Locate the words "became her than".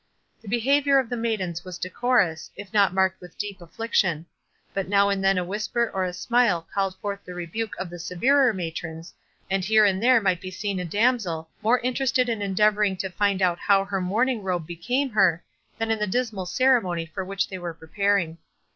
14.65-15.91